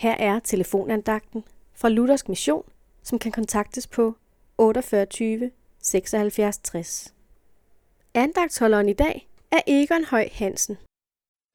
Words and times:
Her 0.00 0.16
er 0.18 0.38
telefonandagten 0.38 1.44
fra 1.74 1.88
Luthersk 1.88 2.28
Mission, 2.28 2.62
som 3.02 3.18
kan 3.18 3.32
kontaktes 3.32 3.86
på 3.86 4.16
48 4.58 5.50
76 5.82 6.58
60. 6.58 7.14
Andagtholderen 8.14 8.88
i 8.88 8.92
dag 8.92 9.28
er 9.52 9.60
Egon 9.66 10.04
Høj 10.04 10.28
Hansen. 10.32 10.76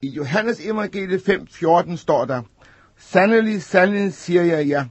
I 0.02 0.08
Johannes 0.08 0.60
evangeliet 0.60 1.22
5:14 1.30 1.96
står 1.96 2.26
der, 2.26 2.42
Sandelig, 2.98 3.64
sandelig 3.64 4.14
siger 4.14 4.44
jeg 4.44 4.70
jer, 4.70 4.86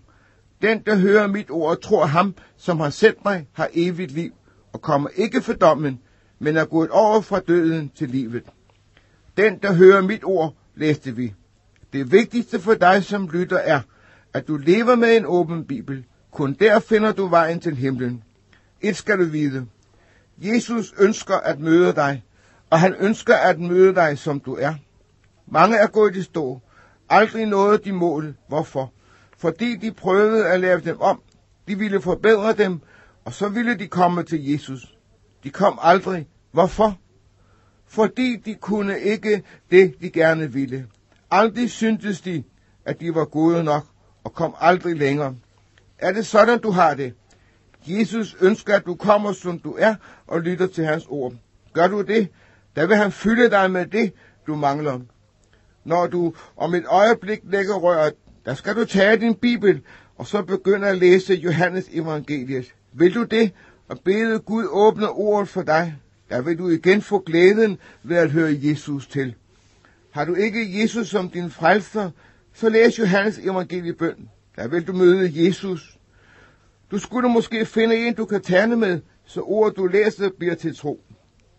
den 0.62 0.82
der 0.86 0.96
hører 0.96 1.26
mit 1.26 1.50
ord 1.50 1.70
og 1.70 1.82
tror 1.82 2.06
ham, 2.06 2.34
som 2.56 2.80
har 2.80 2.90
sendt 2.90 3.24
mig, 3.24 3.46
har 3.52 3.70
evigt 3.74 4.12
liv, 4.12 4.32
og 4.72 4.82
kommer 4.82 5.08
ikke 5.16 5.42
for 5.42 5.52
dommen, 5.52 6.00
men 6.38 6.56
er 6.56 6.64
gået 6.64 6.90
over 6.90 7.20
fra 7.20 7.40
døden 7.40 7.90
til 7.94 8.08
livet. 8.08 8.44
Den 9.36 9.58
der 9.58 9.72
hører 9.72 10.02
mit 10.02 10.24
ord, 10.24 10.54
læste 10.74 11.16
vi. 11.16 11.34
Det 11.94 12.12
vigtigste 12.12 12.60
for 12.60 12.74
dig 12.74 13.04
som 13.04 13.28
lytter 13.28 13.56
er, 13.56 13.80
at 14.32 14.48
du 14.48 14.56
lever 14.56 14.94
med 14.94 15.16
en 15.16 15.26
åben 15.26 15.64
bibel. 15.64 16.04
Kun 16.30 16.54
der 16.54 16.80
finder 16.80 17.12
du 17.12 17.26
vejen 17.26 17.60
til 17.60 17.76
himlen. 17.76 18.22
Et 18.80 18.96
skal 18.96 19.18
du 19.18 19.24
vide. 19.24 19.66
Jesus 20.38 20.94
ønsker 20.98 21.34
at 21.34 21.60
møde 21.60 21.92
dig, 21.92 22.24
og 22.70 22.80
han 22.80 22.94
ønsker 22.94 23.34
at 23.34 23.60
møde 23.60 23.94
dig, 23.94 24.18
som 24.18 24.40
du 24.40 24.54
er. 24.54 24.74
Mange 25.46 25.76
er 25.76 25.86
gået 25.86 26.16
i 26.16 26.22
stå, 26.22 26.60
aldrig 27.08 27.46
nåede 27.46 27.78
de 27.78 27.92
mål. 27.92 28.34
Hvorfor? 28.48 28.92
Fordi 29.38 29.76
de 29.76 29.92
prøvede 29.92 30.46
at 30.46 30.60
lave 30.60 30.80
dem 30.80 31.00
om. 31.00 31.22
De 31.68 31.78
ville 31.78 32.00
forbedre 32.00 32.52
dem, 32.52 32.80
og 33.24 33.32
så 33.32 33.48
ville 33.48 33.78
de 33.78 33.86
komme 33.86 34.22
til 34.22 34.52
Jesus. 34.52 34.96
De 35.44 35.50
kom 35.50 35.78
aldrig. 35.82 36.28
Hvorfor? 36.52 36.98
Fordi 37.86 38.36
de 38.36 38.54
kunne 38.54 39.00
ikke 39.00 39.42
det, 39.70 39.94
de 40.00 40.10
gerne 40.10 40.52
ville. 40.52 40.86
Aldrig 41.34 41.70
syntes 41.70 42.20
de, 42.20 42.44
at 42.84 43.00
de 43.00 43.14
var 43.14 43.24
gode 43.24 43.64
nok, 43.64 43.84
og 44.24 44.34
kom 44.34 44.54
aldrig 44.60 44.96
længere. 44.96 45.36
Er 45.98 46.12
det 46.12 46.26
sådan, 46.26 46.58
du 46.58 46.70
har 46.70 46.94
det? 46.94 47.14
Jesus 47.86 48.36
ønsker, 48.40 48.74
at 48.74 48.86
du 48.86 48.94
kommer, 48.94 49.32
som 49.32 49.58
du 49.58 49.76
er, 49.78 49.94
og 50.26 50.40
lytter 50.40 50.66
til 50.66 50.84
hans 50.84 51.06
ord. 51.08 51.32
Gør 51.72 51.88
du 51.88 52.02
det, 52.02 52.28
der 52.76 52.86
vil 52.86 52.96
han 52.96 53.12
fylde 53.12 53.50
dig 53.50 53.70
med 53.70 53.86
det, 53.86 54.12
du 54.46 54.54
mangler. 54.56 55.00
Når 55.84 56.06
du 56.06 56.34
om 56.56 56.74
et 56.74 56.84
øjeblik 56.86 57.40
lægger 57.44 57.74
røret, 57.74 58.14
der 58.44 58.54
skal 58.54 58.76
du 58.76 58.84
tage 58.84 59.16
din 59.16 59.34
bibel, 59.34 59.82
og 60.16 60.26
så 60.26 60.42
begynde 60.42 60.88
at 60.88 60.98
læse 60.98 61.34
Johannes 61.34 61.88
evangeliet. 61.92 62.74
Vil 62.92 63.14
du 63.14 63.22
det, 63.22 63.52
og 63.88 64.00
bede 64.04 64.38
Gud 64.38 64.66
åbne 64.70 65.08
ordet 65.08 65.48
for 65.48 65.62
dig, 65.62 65.96
der 66.30 66.42
vil 66.42 66.58
du 66.58 66.68
igen 66.68 67.02
få 67.02 67.18
glæden 67.18 67.78
ved 68.02 68.16
at 68.16 68.30
høre 68.30 68.56
Jesus 68.62 69.06
til. 69.06 69.34
Har 70.14 70.24
du 70.24 70.34
ikke 70.34 70.82
Jesus 70.82 71.08
som 71.08 71.30
din 71.30 71.50
frelser, 71.50 72.10
så 72.52 72.68
læs 72.68 72.98
Johannes 72.98 73.38
evangeliebøn. 73.38 74.28
Der 74.56 74.68
vil 74.68 74.86
du 74.86 74.92
møde 74.92 75.44
Jesus. 75.44 75.98
Du 76.90 76.98
skulle 76.98 77.28
måske 77.28 77.66
finde 77.66 77.96
en, 77.96 78.14
du 78.14 78.24
kan 78.24 78.42
tale 78.42 78.76
med, 78.76 79.00
så 79.24 79.40
ordet 79.40 79.76
du 79.76 79.86
læser 79.86 80.30
bliver 80.38 80.54
til 80.54 80.76
tro. 80.76 81.00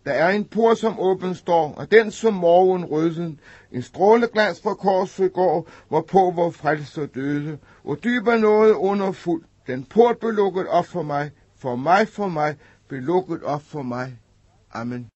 Der 0.06 0.12
er 0.12 0.30
en 0.30 0.45
port, 0.45 0.78
som 0.78 1.00
åben 1.00 1.36
står, 1.36 1.73
og 1.73 1.92
den 1.92 2.12
som 2.12 2.34
morgen 2.34 2.86
rødsen. 2.86 3.39
En 3.72 3.81
stråleglans 3.81 4.62
fra 4.62 4.73
korset 4.73 5.34
går, 5.34 5.69
hvorpå 5.88 6.31
vor 6.36 6.50
frelser 6.50 7.06
døde. 7.06 7.58
Og 7.84 8.03
dyber 8.03 8.38
noget 8.38 8.73
under 8.73 9.12
fuld. 9.12 9.44
Den 9.67 9.84
port 9.84 10.17
blev 10.17 10.31
lukket 10.31 10.67
op 10.67 10.86
for 10.86 11.02
mig, 11.02 11.31
for 11.58 11.75
mig, 11.75 12.08
for 12.08 12.28
mig, 12.28 12.56
blev 12.88 13.02
lukket 13.02 13.44
op 13.44 13.62
for 13.62 13.81
mig. 13.81 14.19
Amen. 14.73 15.09